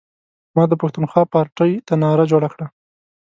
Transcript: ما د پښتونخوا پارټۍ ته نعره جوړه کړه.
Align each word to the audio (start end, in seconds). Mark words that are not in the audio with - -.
ما 0.55 0.63
د 0.69 0.73
پښتونخوا 0.81 1.23
پارټۍ 1.33 1.71
ته 1.87 1.93
نعره 2.01 2.25
جوړه 2.31 2.47
کړه. 2.53 2.65